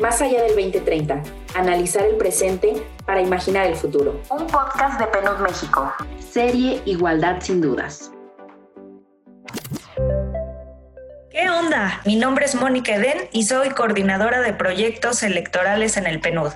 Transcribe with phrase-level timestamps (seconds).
[0.00, 1.22] Más allá del 2030,
[1.56, 4.20] analizar el presente para imaginar el futuro.
[4.30, 5.92] Un podcast de PNUD México.
[6.20, 8.12] Serie Igualdad sin dudas.
[11.30, 12.00] ¿Qué onda?
[12.06, 16.52] Mi nombre es Mónica Eden y soy coordinadora de proyectos electorales en el PNUD.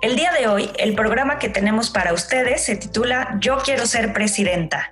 [0.00, 4.14] El día de hoy, el programa que tenemos para ustedes se titula Yo quiero ser
[4.14, 4.90] presidenta.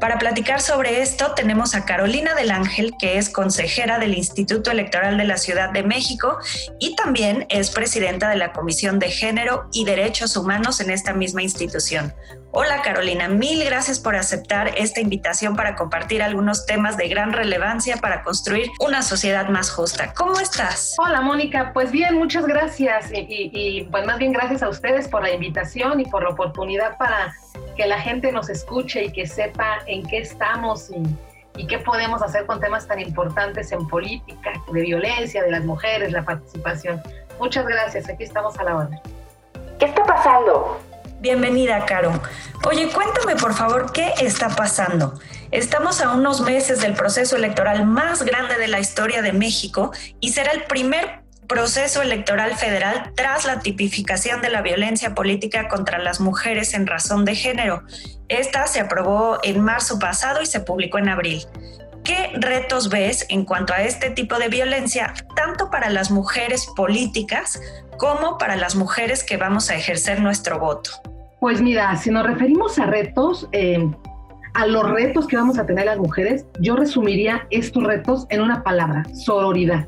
[0.00, 5.16] Para platicar sobre esto tenemos a Carolina del Ángel, que es consejera del Instituto Electoral
[5.16, 6.38] de la Ciudad de México
[6.78, 11.42] y también es presidenta de la Comisión de Género y Derechos Humanos en esta misma
[11.42, 12.12] institución.
[12.52, 17.98] Hola Carolina, mil gracias por aceptar esta invitación para compartir algunos temas de gran relevancia
[17.98, 20.12] para construir una sociedad más justa.
[20.14, 20.94] ¿Cómo estás?
[20.98, 25.22] Hola Mónica, pues bien, muchas gracias y, y pues más bien gracias a ustedes por
[25.22, 27.34] la invitación y por la oportunidad para
[27.76, 32.44] que la gente nos escuche y que sepa en qué estamos y, qué podemos hacer
[32.46, 37.02] con temas tan importantes en política, de violencia, de las mujeres, la participación.
[37.38, 39.02] Muchas gracias, aquí estamos a la hora.
[39.78, 40.78] ¿Qué está pasando?
[41.20, 42.12] Bienvenida, Caro.
[42.68, 45.18] Oye, cuéntame por favor qué está pasando.
[45.50, 50.32] Estamos a unos meses del proceso electoral más grande de la historia de México y
[50.32, 56.20] será el primer proceso electoral federal tras la tipificación de la violencia política contra las
[56.20, 57.82] mujeres en razón de género.
[58.28, 61.46] Esta se aprobó en marzo pasado y se publicó en abril.
[62.04, 67.60] ¿Qué retos ves en cuanto a este tipo de violencia, tanto para las mujeres políticas
[67.98, 70.90] como para las mujeres que vamos a ejercer nuestro voto?
[71.40, 73.90] Pues mira, si nos referimos a retos, eh,
[74.54, 78.62] a los retos que vamos a tener las mujeres, yo resumiría estos retos en una
[78.62, 79.86] palabra, sororidad.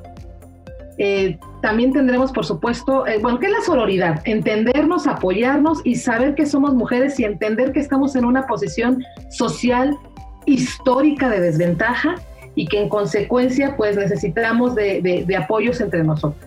[0.99, 4.21] Eh, también tendremos, por supuesto, eh, bueno, ¿qué es la sororidad?
[4.25, 9.97] Entendernos, apoyarnos y saber que somos mujeres y entender que estamos en una posición social
[10.45, 12.17] histórica de desventaja
[12.55, 16.45] y que en consecuencia pues necesitamos de, apoyos entre nosotros.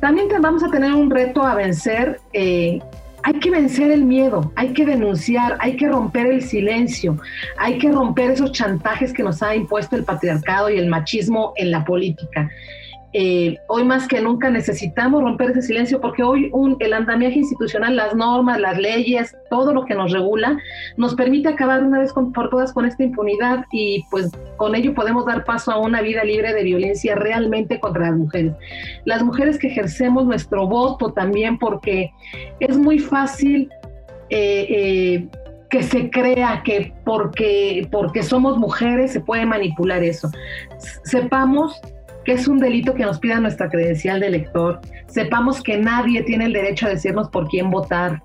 [0.00, 2.20] También vamos a tener un reto a vencer.
[2.32, 2.78] Eh,
[3.24, 7.18] hay que vencer el miedo, hay que denunciar, hay que romper el silencio,
[7.56, 11.70] hay que romper esos chantajes que nos ha impuesto el patriarcado y el machismo en
[11.70, 12.50] la política.
[13.16, 18.16] Eh, hoy más que nunca necesitamos romper ese silencio porque hoy el andamiaje institucional, las
[18.16, 20.58] normas, las leyes, todo lo que nos regula,
[20.96, 25.26] nos permite acabar una vez por todas con esta impunidad y pues con ello podemos
[25.26, 28.52] dar paso a una vida libre de violencia realmente contra las mujeres.
[29.04, 32.10] Las mujeres que ejercemos nuestro voto también porque
[32.58, 33.70] es muy fácil.
[34.30, 35.28] Eh, eh,
[35.70, 40.30] que se crea que porque, porque somos mujeres se puede manipular eso.
[41.02, 41.80] Sepamos
[42.24, 46.46] que es un delito que nos pida nuestra credencial de elector, sepamos que nadie tiene
[46.46, 48.22] el derecho a decirnos por quién votar,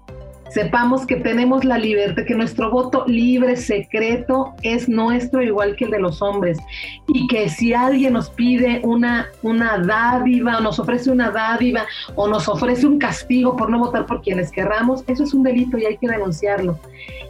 [0.49, 5.91] sepamos que tenemos la libertad, que nuestro voto libre, secreto, es nuestro igual que el
[5.91, 6.57] de los hombres,
[7.07, 11.85] y que si alguien nos pide una, una dádiva, o nos ofrece una dádiva,
[12.15, 15.77] o nos ofrece un castigo por no votar por quienes querramos, eso es un delito
[15.77, 16.79] y hay que denunciarlo.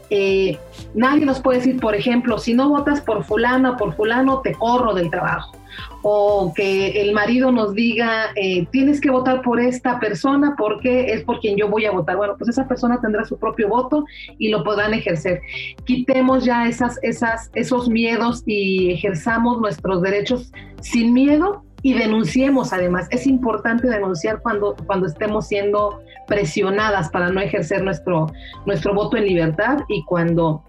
[0.09, 0.57] Eh,
[0.95, 4.93] nadie nos puede decir, por ejemplo, si no votas por fulano por fulano, te corro
[4.93, 5.58] del trabajo
[6.01, 11.23] o que el marido nos diga, eh, tienes que votar por esta persona porque es
[11.23, 12.17] por quien yo voy a votar.
[12.17, 14.05] Bueno, pues esa persona tendrá su propio voto
[14.37, 15.41] y lo podrán ejercer.
[15.85, 16.99] Quitemos ya esas,
[17.53, 20.51] esos miedos y ejerzamos nuestros derechos
[20.81, 23.07] sin miedo y denunciemos además.
[23.11, 28.31] Es importante denunciar cuando, cuando estemos siendo presionadas para no ejercer nuestro,
[28.65, 30.63] nuestro voto en libertad y cuando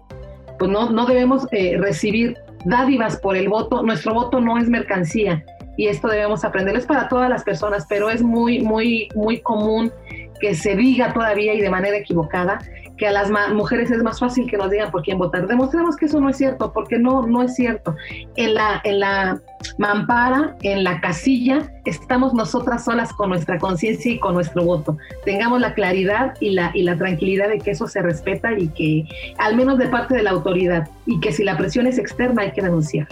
[0.57, 3.83] pues no, no debemos eh, recibir dádivas por el voto.
[3.83, 5.43] Nuestro voto no es mercancía
[5.77, 6.75] y esto debemos aprender.
[6.75, 9.91] Es para todas las personas, pero es muy, muy, muy común
[10.39, 12.59] que se diga todavía y de manera equivocada
[13.01, 15.47] que a las mujeres es más fácil que nos digan por quién votar.
[15.47, 17.95] Demostremos que eso no es cierto, porque no, no es cierto.
[18.35, 19.41] En la, en la
[19.79, 24.99] mampara, en la casilla, estamos nosotras solas con nuestra conciencia y con nuestro voto.
[25.25, 29.33] Tengamos la claridad y la, y la tranquilidad de que eso se respeta y que,
[29.39, 32.51] al menos de parte de la autoridad, y que si la presión es externa hay
[32.51, 33.07] que denunciar.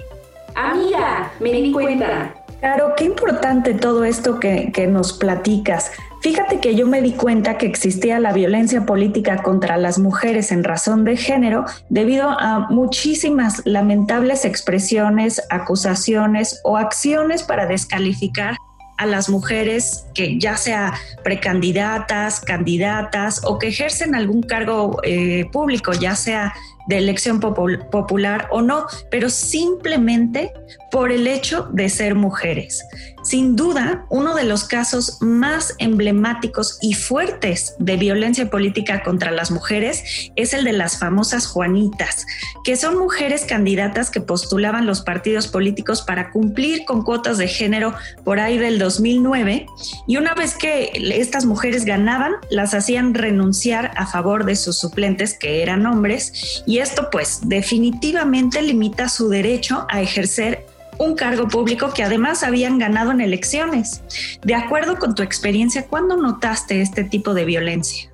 [0.54, 2.36] Amiga, me di cuenta.
[2.60, 5.92] Claro, qué importante todo esto que, que nos platicas.
[6.22, 10.66] Fíjate que yo me di cuenta que existía la violencia política contra las mujeres en
[10.66, 18.58] razón de género debido a muchísimas lamentables expresiones, acusaciones o acciones para descalificar
[18.98, 20.94] a las mujeres que ya sea
[21.24, 26.54] precandidatas, candidatas o que ejercen algún cargo eh, público, ya sea
[26.90, 30.52] de elección popular o no, pero simplemente
[30.91, 32.84] por el hecho de ser mujeres.
[33.24, 39.52] Sin duda, uno de los casos más emblemáticos y fuertes de violencia política contra las
[39.52, 42.26] mujeres es el de las famosas Juanitas,
[42.64, 47.94] que son mujeres candidatas que postulaban los partidos políticos para cumplir con cuotas de género
[48.24, 49.68] por ahí del 2009
[50.08, 55.38] y una vez que estas mujeres ganaban, las hacían renunciar a favor de sus suplentes
[55.38, 60.66] que eran hombres y esto pues definitivamente limita su derecho a ejercer
[60.99, 64.03] un cargo público que además habían ganado en elecciones.
[64.43, 68.11] De acuerdo con tu experiencia, ¿cuándo notaste este tipo de violencia?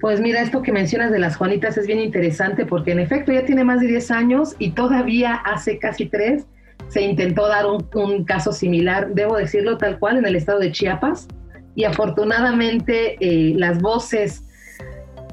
[0.00, 3.46] Pues mira, esto que mencionas de las Juanitas es bien interesante porque en efecto ya
[3.46, 6.44] tiene más de 10 años y todavía hace casi tres
[6.88, 11.26] se intentó dar un, caso similar, debo decirlo tal cual, en el estado de Chiapas
[11.74, 14.44] y afortunadamente eh, las voces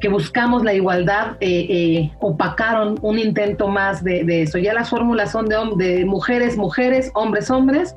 [0.04, 4.58] que buscamos la igualdad eh, eh, opacaron un intento más de, eso.
[4.58, 7.96] Ya las fórmulas son de, de, mujeres, mujeres, hombres, hombres,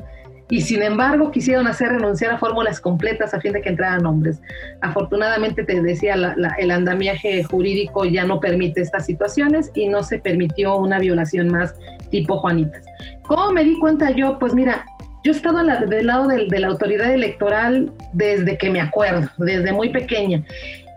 [0.48, 4.40] y sin embargo quisieron hacer renunciar a fórmulas completas a fin de que entraran hombres.
[4.82, 10.76] Afortunadamente, te decía, el andamiaje jurídico ya no permite estas situaciones y no se permitió
[10.76, 11.74] una violación más
[12.12, 12.84] tipo Juanitas.
[13.22, 14.38] ¿Cómo me di cuenta yo?
[14.38, 14.86] Pues mira,
[15.24, 19.88] yo he estado del lado de la autoridad electoral desde que me acuerdo, desde muy
[19.88, 20.44] pequeña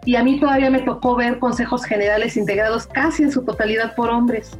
[0.05, 4.09] y a mí todavía me tocó ver consejos generales integrados casi en su totalidad por
[4.09, 4.57] hombres.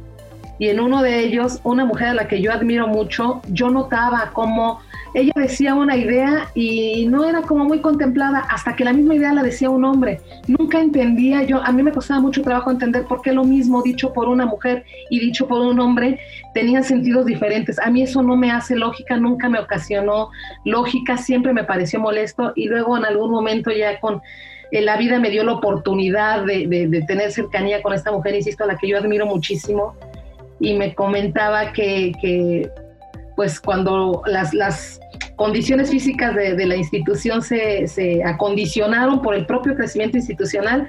[0.58, 4.30] Y en uno de ellos, una mujer a la que yo admiro mucho, yo notaba
[4.34, 4.80] cómo
[5.14, 9.32] ella decía una idea y no era como muy contemplada hasta que la misma idea
[9.32, 10.20] la decía un hombre.
[10.46, 14.12] Nunca entendía yo, a mí me costaba mucho trabajo entender por qué lo mismo dicho
[14.12, 16.20] por una mujer y dicho por un hombre
[16.54, 17.78] tenían sentidos diferentes.
[17.78, 20.28] A mí eso no me hace lógica, nunca me ocasionó
[20.64, 24.20] lógica, siempre me pareció molesto y luego en algún momento ya con
[24.72, 28.76] la vida me dio la oportunidad de, tener cercanía con esta mujer, insisto, a la
[28.76, 29.96] que yo admiro muchísimo,
[30.60, 32.70] y me comentaba que,
[33.36, 35.00] pues cuando las, las
[35.36, 40.88] condiciones físicas de, la institución se, se, acondicionaron por el propio crecimiento institucional,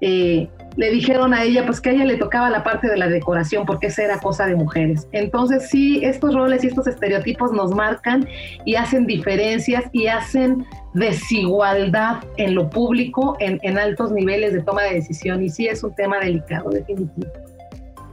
[0.00, 0.48] eh,
[0.78, 3.66] le dijeron a ella pues que a ella le tocaba la parte de la decoración
[3.66, 5.08] porque esa era cosa de mujeres.
[5.10, 8.28] Entonces sí, estos roles y estos estereotipos nos marcan
[8.64, 10.64] y hacen diferencias y hacen
[10.94, 15.82] desigualdad en lo público, en, en altos niveles de toma de decisión y sí es
[15.82, 17.26] un tema delicado, definitivo.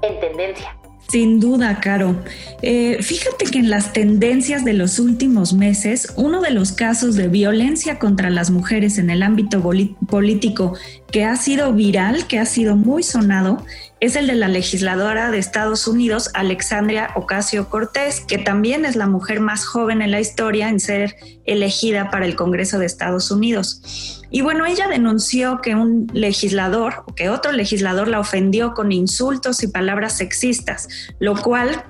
[0.01, 0.75] En tendencia.
[1.07, 2.15] Sin duda, Caro.
[2.61, 7.27] Eh, fíjate que en las tendencias de los últimos meses, uno de los casos de
[7.27, 9.61] violencia contra las mujeres en el ámbito
[10.07, 10.73] político
[11.11, 13.63] que ha sido viral, que ha sido muy sonado,
[13.99, 19.07] es el de la legisladora de Estados Unidos, Alexandria Ocasio Cortés, que también es la
[19.07, 21.15] mujer más joven en la historia en ser
[21.45, 24.24] elegida para el Congreso de Estados Unidos.
[24.35, 29.63] Y bueno, ella denunció que un legislador o que otro legislador la ofendió con insultos
[29.63, 30.89] y palabras sexistas,
[31.19, 31.85] lo cual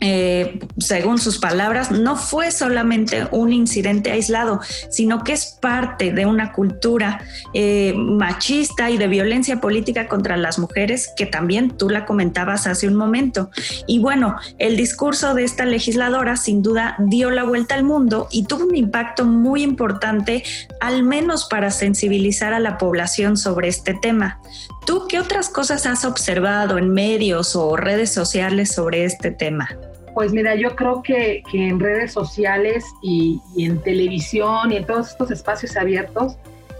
[0.00, 4.60] eh, según sus palabras, no fue solamente un incidente aislado,
[4.90, 7.22] sino que es parte de una cultura
[7.54, 12.88] eh, machista y de violencia política contra las mujeres, que también tú la comentabas hace
[12.88, 13.50] un momento.
[13.86, 18.44] Y bueno, el discurso de esta legisladora sin duda dio la vuelta al mundo y
[18.44, 20.42] tuvo un impacto muy importante,
[20.80, 24.40] al menos para sensibilizar a la población sobre este tema.
[24.86, 29.68] ¿Tú qué otras cosas has observado en medios o redes sociales sobre este tema?
[30.14, 35.32] Pues mira, yo creo que, en redes sociales y, en televisión y en todos estos
[35.32, 36.36] espacios abiertos,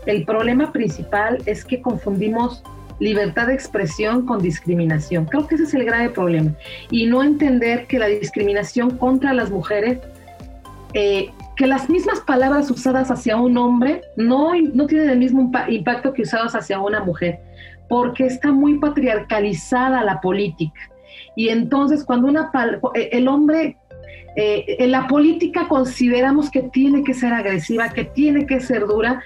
[0.07, 2.63] el problema principal es que confundimos
[3.01, 5.25] libertad de expresión con discriminación.
[5.25, 6.53] Creo que ese es el grave problema.
[6.93, 9.99] Y no entender que la discriminación contra las mujeres,
[10.95, 16.13] eh, que las mismas palabras usadas hacia un hombre no, no tienen el mismo impacto
[16.13, 17.41] que usadas hacia una mujer
[17.89, 20.81] porque está muy patriarcalizada la política.
[21.35, 22.51] Y entonces cuando una,
[22.95, 23.77] eh, el hombre,
[24.37, 29.23] eh, en la política consideramos que tiene que ser agresiva, que tiene que ser dura,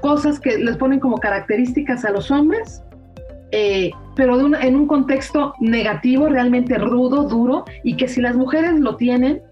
[0.00, 2.82] cosas que les ponen como características a los hombres,
[3.52, 8.96] eh, pero en un contexto negativo, realmente rudo, duro, y que si las mujeres lo
[8.96, 9.42] tienen,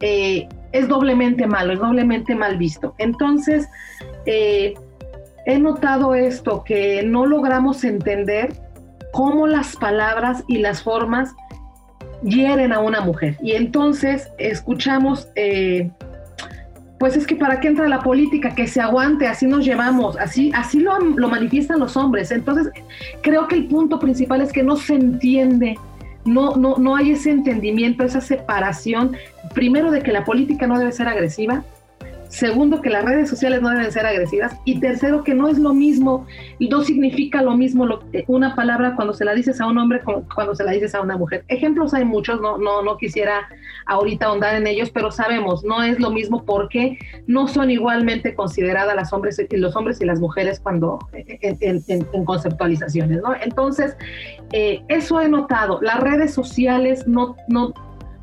[0.00, 2.94] es doblemente malo, es doblemente mal visto.
[2.98, 3.66] Entonces,
[5.46, 8.52] he notado esto, que no logramos entender
[9.12, 11.34] cómo las palabras y las formas
[12.22, 13.36] hieren a una mujer.
[13.40, 15.90] Y entonces escuchamos, eh,
[16.98, 20.50] pues es que para qué entra la política, que se aguante, así nos llevamos, así,
[20.54, 22.32] así lo, lo manifiestan los hombres.
[22.32, 22.68] Entonces
[23.22, 25.78] creo que el punto principal es que no se entiende.
[26.24, 29.16] No, no, no hay ese entendimiento, esa separación,
[29.54, 31.62] primero de que la política no debe ser agresiva,
[32.28, 34.56] Segundo, que las redes sociales no deben ser agresivas.
[34.64, 36.26] Y tercero, que no es lo mismo,
[36.58, 37.86] no significa lo mismo
[38.26, 40.00] una palabra cuando se la dices a un hombre
[40.34, 41.44] cuando se la dices a una mujer.
[41.48, 43.48] Ejemplos hay muchos, no, no, no quisiera
[43.86, 48.96] ahorita ahondar en ellos, pero sabemos, no es lo mismo porque no son igualmente consideradas
[48.96, 53.22] las hombres, los hombres y las mujeres cuando en, conceptualizaciones.
[53.22, 53.34] ¿no?
[53.40, 53.96] Entonces,
[54.52, 55.80] eh, eso he notado.
[55.80, 57.72] Las redes sociales no, no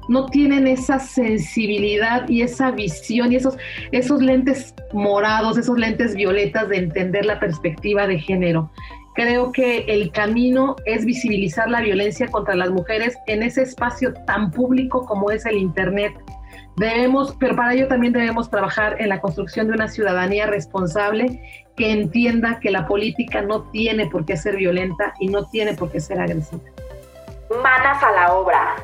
[0.07, 3.57] no tienen esa sensibilidad y esa visión y esos,
[3.91, 8.69] esos lentes morados, esos lentes violetas de entender la perspectiva de género.
[9.15, 14.49] Creo que el camino es visibilizar la violencia contra las mujeres en ese espacio tan
[14.49, 16.13] público como es el Internet.
[16.77, 21.91] Debemos, pero para ello también debemos trabajar en la construcción de una ciudadanía responsable que
[21.91, 25.99] entienda que la política no tiene por qué ser violenta y no tiene por qué
[25.99, 26.63] ser agresiva.
[27.61, 28.75] Manas a la obra.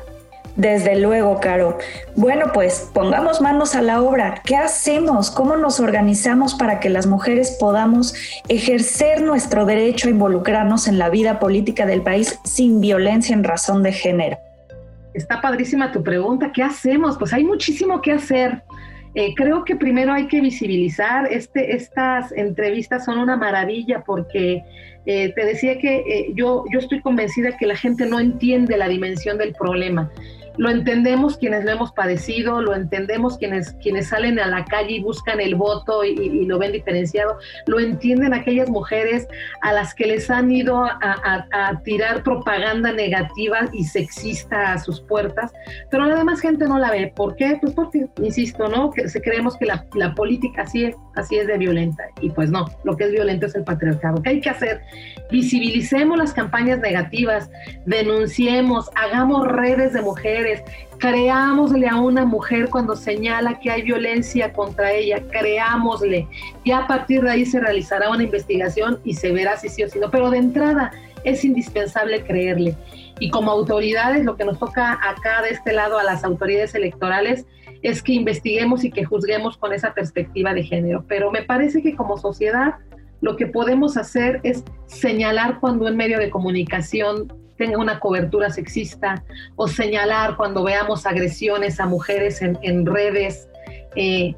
[0.56, 1.78] Desde luego, Caro.
[2.16, 4.42] Bueno, pues pongamos manos a la obra.
[4.44, 5.30] ¿Qué hacemos?
[5.30, 8.14] ¿Cómo nos organizamos para que las mujeres podamos
[8.48, 13.82] ejercer nuestro derecho a involucrarnos en la vida política del país sin violencia en razón
[13.82, 14.38] de género?
[15.14, 16.50] Está padrísima tu pregunta.
[16.52, 17.16] ¿Qué hacemos?
[17.16, 18.62] Pues hay muchísimo que hacer.
[19.14, 24.62] Eh, creo que primero hay que visibilizar, este, estas entrevistas son una maravilla porque
[25.04, 28.86] eh, te decía que eh, yo, yo estoy convencida que la gente no entiende la
[28.86, 30.12] dimensión del problema
[30.60, 35.00] lo entendemos quienes lo hemos padecido, lo entendemos quienes, quienes salen a la calle y
[35.00, 39.26] buscan el voto y, lo ven diferenciado, lo entienden aquellas mujeres
[39.62, 45.50] a las que les han ido a, tirar propaganda negativa y sexista a sus puertas,
[45.90, 47.10] pero la demás gente no la ve.
[47.16, 47.56] ¿Por qué?
[47.58, 48.90] Pues porque, insisto, ¿no?
[48.90, 52.66] Que creemos que la, la política así es, así es de violenta y pues no,
[52.84, 54.22] lo que es violento es el patriarcado.
[54.22, 54.82] ¿Qué hay que hacer?
[55.30, 57.50] Visibilicemos las campañas negativas,
[57.86, 60.49] denunciemos, hagamos redes de mujeres,
[60.98, 66.28] creámosle a una mujer cuando señala que hay violencia contra ella, creámosle.
[66.64, 69.88] Y a partir de ahí se realizará una investigación y se verá si sí o
[69.88, 70.10] si no.
[70.10, 70.92] Pero de entrada
[71.24, 72.76] es indispensable creerle.
[73.18, 77.46] Y como autoridades, lo que nos toca acá de este lado a las autoridades electorales
[77.82, 81.04] es que investiguemos y que juzguemos con esa perspectiva de género.
[81.08, 82.74] Pero me parece que como sociedad
[83.20, 89.22] lo que podemos hacer es señalar cuando un medio de comunicación tenga una cobertura sexista
[89.54, 93.50] o señalar cuando veamos agresiones a mujeres en, redes,
[93.96, 94.34] eh,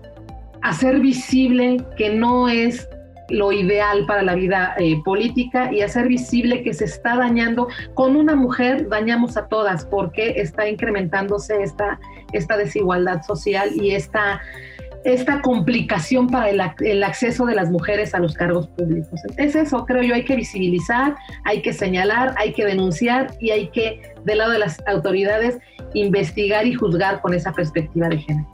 [0.61, 2.88] hacer visible que no es
[3.29, 7.69] lo ideal para la vida eh, política y hacer visible que se está dañando.
[7.95, 12.00] Con una mujer dañamos a todas porque está incrementándose esta,
[12.33, 14.43] esta desigualdad social y esta
[15.04, 19.21] esta complicación para el, acceso de las mujeres a los cargos públicos.
[19.37, 23.68] Es eso, creo yo, hay que visibilizar, hay que señalar, hay que denunciar y hay
[23.68, 25.59] que, del lado de las autoridades,
[25.94, 28.49] investigar y juzgar con esa perspectiva de género.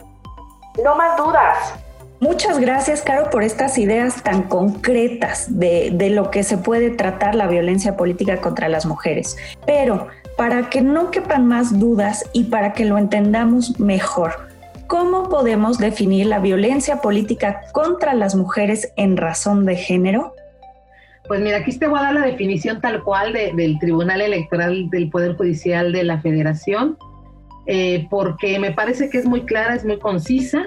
[0.82, 1.74] No más dudas.
[2.20, 7.36] Muchas gracias, Caro, por estas ideas tan concretas de, de lo que se puede tratar
[7.36, 9.36] la violencia política contra las mujeres.
[9.66, 14.47] Pero para que no quepan más dudas y para que lo entendamos mejor,
[14.98, 20.34] ¿Cómo podemos definir la violencia política contra las mujeres en razón de género?
[21.28, 25.08] Pues mira, aquí te voy a dar la definición tal cual del Tribunal Electoral del
[25.08, 26.98] Poder Judicial de la Federación,
[27.66, 30.66] eh, porque me parece que es muy clara, es muy concisa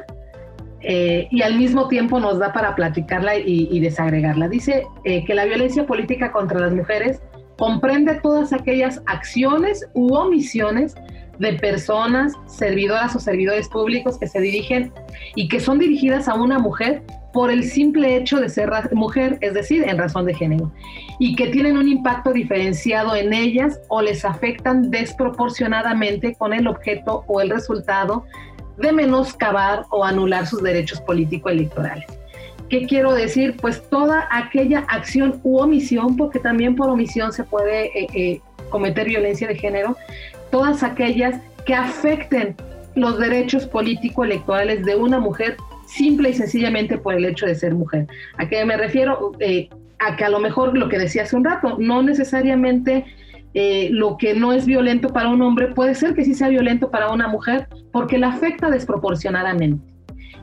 [0.79, 4.47] eh, y al mismo tiempo nos da para platicarla y, desagregarla.
[4.47, 7.21] Dice eh, que la violencia política contra las mujeres
[7.57, 10.95] comprende todas aquellas acciones u omisiones
[11.41, 14.93] de personas, servidoras o servidores públicos que se dirigen
[15.33, 17.01] y que son dirigidas a una mujer
[17.33, 20.71] por el simple hecho de ser mujer, es decir, en razón de género,
[21.17, 27.23] y que tienen un impacto diferenciado en ellas o les afectan desproporcionadamente con el objeto
[27.25, 28.23] o el resultado
[28.77, 32.05] de menoscabar o anular sus derechos político-electorales.
[32.69, 33.57] ¿Qué quiero decir?
[33.59, 39.07] Pues toda aquella acción u omisión, porque también por omisión se puede eh, eh, cometer
[39.07, 39.97] violencia de género,
[40.51, 42.55] todas aquellas que afecten
[42.95, 45.55] los derechos político-electorales de una mujer
[45.85, 48.07] simple y sencillamente por el hecho de ser mujer.
[48.37, 49.31] ¿A qué me refiero?
[49.39, 53.05] Eh, a que a lo mejor lo que decía hace un rato, no necesariamente
[53.53, 56.89] eh, lo que no es violento para un hombre puede ser que sí sea violento
[56.89, 59.91] para una mujer porque la afecta desproporcionadamente.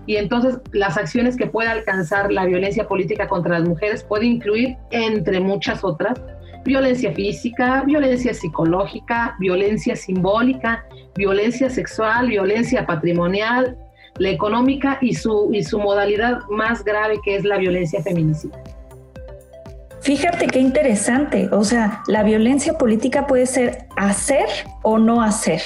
[0.06, 4.76] Y entonces las acciones que puede alcanzar la violencia política contra las mujeres puede incluir,
[4.90, 6.18] entre muchas otras,
[6.68, 10.84] violencia física, violencia psicológica, violencia simbólica,
[11.16, 13.76] violencia sexual, violencia patrimonial,
[14.18, 18.56] la económica y su, y su modalidad más grave que es la violencia feminicida.
[20.00, 24.46] Fíjate qué interesante, o sea, la violencia política puede ser hacer
[24.82, 25.60] o no hacer.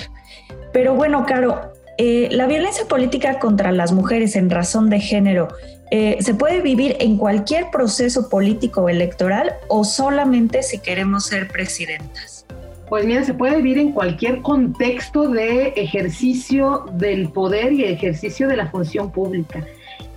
[0.72, 5.48] Pero bueno, Caro, eh, ¿la violencia política contra las mujeres en razón de género
[5.94, 12.46] eh, se puede vivir en cualquier proceso político electoral o solamente si queremos ser presidentas?
[12.88, 18.56] Pues mira, se puede vivir en cualquier contexto de ejercicio del poder y ejercicio de
[18.56, 19.66] la función pública.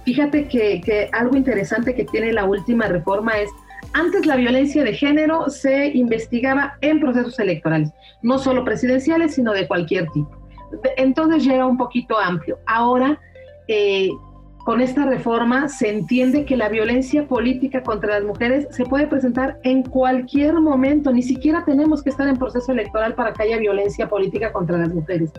[0.05, 3.49] Fíjate que, que algo interesante que tiene la última reforma es
[3.91, 7.89] antes la violencia de género se investigaba en procesos electorales,
[8.21, 10.31] no solo presidenciales, sino de cualquier tipo.
[10.95, 12.59] Entonces ya era un poquito amplio.
[12.65, 13.19] Ahora
[13.67, 14.09] eh,
[14.65, 19.59] con esta reforma se entiende que la violencia política contra las mujeres se puede presentar
[19.61, 24.09] en cualquier momento, ni siquiera tenemos que estar en proceso electoral para que haya violencia
[24.09, 25.31] política contra las mujeres.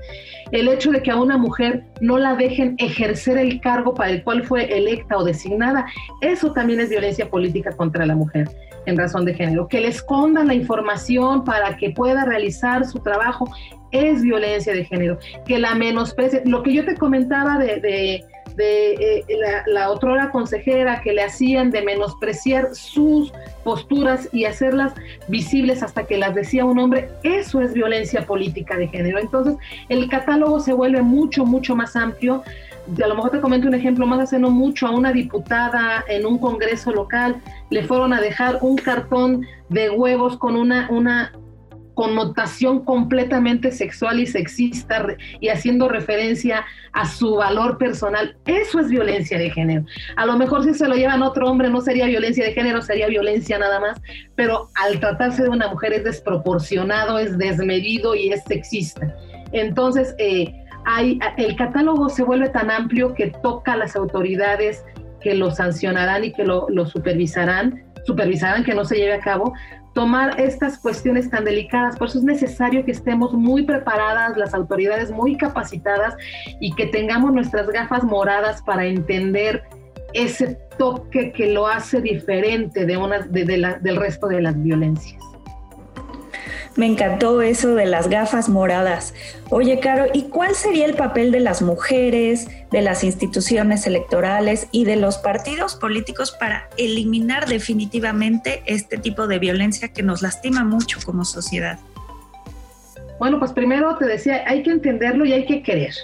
[0.53, 4.23] El hecho de que a una mujer no la dejen ejercer el cargo para el
[4.23, 5.87] cual fue electa o designada,
[6.21, 8.49] eso también es violencia política contra la mujer
[8.87, 9.67] en razón de género.
[9.67, 13.53] Que le escondan la información para que pueda realizar su trabajo
[13.91, 15.19] es violencia de género.
[15.45, 18.25] Que la menosprecie, lo que yo te comentaba de de
[18.65, 23.33] eh, la, la otrora consejera que le hacían de menospreciar sus
[23.65, 24.95] posturas y hacerlas
[25.29, 29.19] visibles hasta que las decía un hombre, eso es violencia política de género.
[29.19, 29.57] Entonces,
[29.89, 32.43] el catálogo se vuelve mucho, mucho más amplio.
[33.03, 36.25] A lo mejor te comento un ejemplo más hace no mucho a una diputada en
[36.25, 41.33] un congreso local le fueron a dejar un cartón de huevos con una, una
[41.97, 45.07] connotación completamente sexual y sexista
[45.41, 48.37] y haciendo referencia a su valor personal.
[48.45, 49.87] Eso es violencia de género.
[50.17, 53.09] A lo mejor si se lo llevan otro hombre no sería violencia de género, sería
[53.09, 53.99] violencia nada más,
[54.35, 59.17] pero al tratarse de una mujer es desproporcionado, es desmedido y es sexista.
[59.53, 60.53] Entonces, eh,
[60.85, 64.85] hay, el catálogo se vuelve tan amplio que toca a las autoridades
[65.23, 69.55] que lo sancionarán y que lo, lo supervisarán, supervisarán que no se lleve a cabo,
[69.97, 71.97] tomar estas cuestiones tan delicadas.
[71.97, 76.15] Por eso es necesario que estemos muy preparadas, las autoridades muy capacitadas
[76.61, 79.63] y que tengamos nuestras gafas moradas para entender
[80.13, 85.23] ese toque que lo hace diferente de una, del resto de las violencias.
[86.77, 89.15] Me encantó eso de las gafas moradas.
[89.49, 94.85] Oye, Caro, ¿y cuál sería el papel de las mujeres, de las instituciones electorales y
[94.85, 100.99] de los partidos políticos para eliminar definitivamente este tipo de violencia que nos lastima mucho
[101.05, 101.79] como sociedad?
[103.19, 105.95] Bueno, pues primero te decía, hay que entenderlo y hay que querer.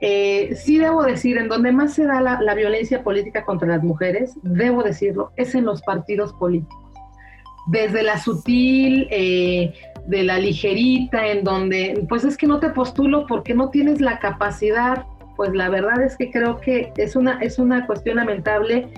[0.00, 4.32] Eh, sí debo decir, en donde más se da la, violencia política contra las mujeres,
[4.42, 6.78] debo decirlo, es en los partidos políticos.
[7.68, 9.72] Desde la sutil eh,
[10.06, 14.18] de la ligerita, en donde, pues es que no te postulo porque no tienes la
[14.18, 15.04] capacidad,
[15.36, 18.88] pues la verdad es que creo que es una, es una cuestión lamentable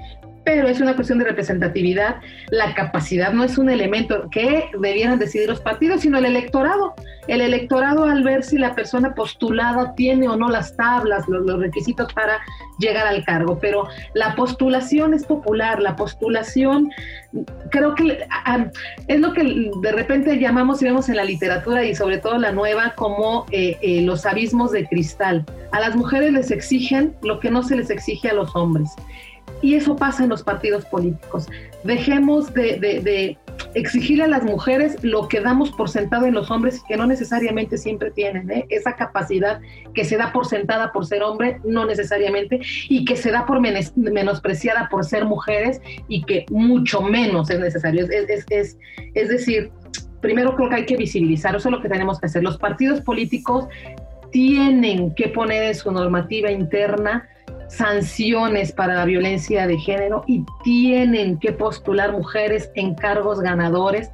[0.44, 2.16] pero es una cuestión de representatividad.
[2.50, 6.94] La capacidad no es un elemento que debieran decidir los partidos, sino el electorado.
[7.26, 12.12] El electorado al ver si la persona postulada tiene o no las tablas, los, requisitos
[12.12, 12.38] para
[12.78, 13.58] llegar al cargo.
[13.58, 16.90] Pero la postulación es popular, la postulación
[17.70, 18.18] creo que
[19.08, 22.52] es lo que de repente llamamos y vemos en la literatura y sobre todo la
[22.52, 25.46] nueva como eh, eh, los abismos de cristal.
[25.72, 28.90] A las mujeres les exigen lo que no se les exige a los hombres.
[29.64, 31.46] Y eso pasa en los partidos políticos.
[31.84, 33.38] Dejemos de,
[33.72, 37.78] exigirle a las mujeres lo que damos por sentado en los hombres que no necesariamente
[37.78, 38.50] siempre tienen.
[38.50, 38.66] ¿eh?
[38.68, 39.62] Esa capacidad
[39.94, 43.58] que se da por sentada por ser hombre, no necesariamente, y que se da por
[43.58, 48.04] menospreciada por ser mujeres y que mucho menos es necesario.
[48.04, 48.76] Es, es,
[49.14, 49.70] es decir,
[50.20, 52.42] primero creo que hay que visibilizar, eso es lo que tenemos que hacer.
[52.42, 53.66] Los partidos políticos
[54.30, 57.30] tienen que poner en su normativa interna
[57.68, 64.10] sanciones para la violencia de género y tienen que postular mujeres en cargos ganadores,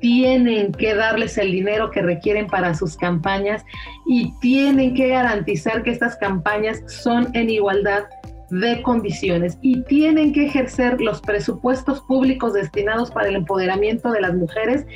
[0.00, 3.64] tienen que darles el dinero que requieren para sus campañas
[4.06, 8.04] y tienen que garantizar que estas campañas son en igualdad
[8.50, 14.34] de condiciones y tienen que ejercer los presupuestos públicos destinados para el empoderamiento de las
[14.34, 14.86] mujeres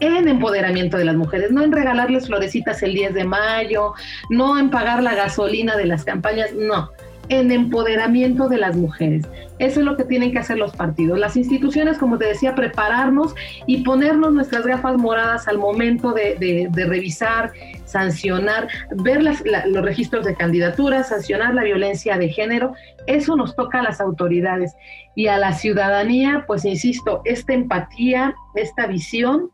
[0.00, 3.92] en empoderamiento de las mujeres, no en regalarles florecitas el 10 de mayo,
[4.30, 6.90] no en pagar la gasolina de las campañas, no,
[7.30, 9.26] en empoderamiento de las mujeres.
[9.58, 11.18] Eso es lo que tienen que hacer los partidos.
[11.18, 13.34] Las instituciones, como te decía, prepararnos
[13.66, 17.52] y ponernos nuestras gafas moradas al momento de, revisar,
[17.84, 22.74] sancionar, ver los registros de candidaturas, sancionar la violencia de género.
[23.06, 24.74] Eso nos toca a las autoridades
[25.14, 29.50] y a la ciudadanía, pues insisto, esta empatía, esta visión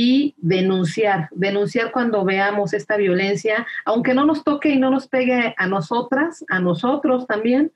[0.00, 5.56] y denunciar, denunciar cuando veamos esta violencia, aunque no nos toque y no nos pegue
[5.58, 7.72] a nosotras, a nosotros también,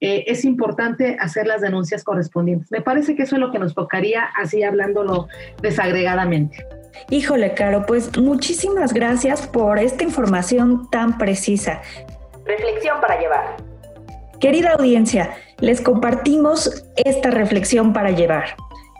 [0.00, 2.72] eh, es importante hacer las denuncias correspondientes.
[2.72, 5.28] Me parece que eso es lo que nos tocaría, así hablándolo
[5.60, 6.66] desagregadamente.
[7.10, 11.82] Híjole, Caro, pues muchísimas gracias por esta información tan precisa.
[12.46, 13.56] Reflexión para llevar.
[14.40, 18.56] Querida audiencia, les compartimos esta reflexión para llevar.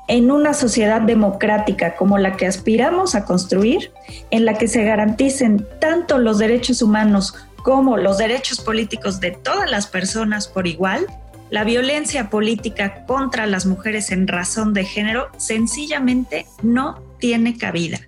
[0.09, 3.93] En una sociedad democrática como la que aspiramos a construir,
[4.31, 9.69] en la que se garanticen tanto los derechos humanos como los derechos políticos de todas
[9.69, 11.07] las personas por igual,
[11.51, 18.01] la violencia política contra las mujeres en razón de género sencillamente no tiene cabida.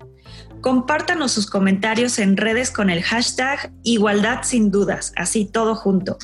[0.61, 6.18] Compártanos sus comentarios en redes con el hashtag Igualdad sin dudas, así todo junto.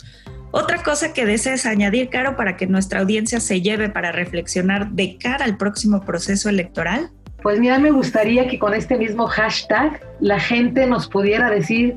[0.56, 5.18] Otra cosa que desees añadir, Caro, para que nuestra audiencia se lleve para reflexionar de
[5.18, 7.10] cara al próximo proceso electoral?
[7.42, 11.96] Pues mira, me gustaría que con este mismo hashtag la gente nos pudiera decir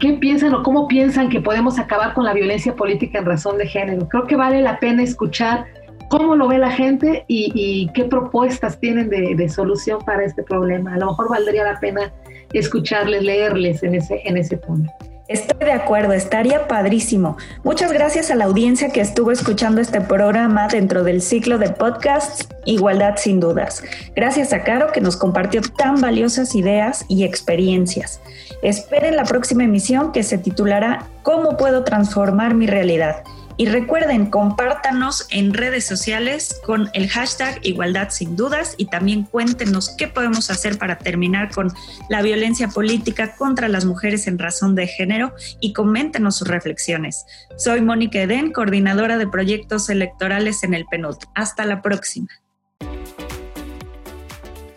[0.00, 3.68] qué piensan o cómo piensan que podemos acabar con la violencia política en razón de
[3.68, 4.08] género.
[4.08, 5.64] Creo que vale la pena escuchar
[6.10, 10.94] cómo lo ve la gente y, qué propuestas tienen de, solución para este problema.
[10.94, 12.12] A lo mejor valdría la pena
[12.52, 14.90] escucharles, leerles en ese, en ese tono.
[15.28, 17.36] Estoy de acuerdo, estaría padrísimo.
[17.62, 22.48] Muchas gracias a la audiencia que estuvo escuchando este programa dentro del ciclo de podcasts
[22.64, 23.82] Igualdad sin dudas.
[24.16, 28.20] Gracias a Caro que nos compartió tan valiosas ideas y experiencias.
[28.62, 33.22] Esperen la próxima emisión que se titulará ¿Cómo puedo transformar mi realidad?
[33.60, 39.96] Y recuerden, compártanos en redes sociales con el hashtag Igualdad sin dudas y también cuéntenos
[39.98, 41.72] qué podemos hacer para terminar con
[42.08, 47.26] la violencia política contra las mujeres en razón de género y coméntenos sus reflexiones.
[47.56, 51.16] Soy Mónica Eden, coordinadora de proyectos electorales en el PNUD.
[51.34, 52.28] Hasta la próxima.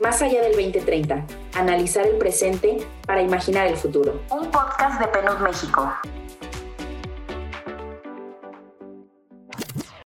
[0.02, 4.24] Más allá del 2030, analizar el presente para imaginar el futuro.
[4.32, 5.94] Un podcast de PNUD México.